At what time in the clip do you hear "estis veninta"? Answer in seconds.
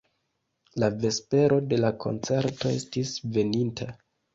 2.83-3.95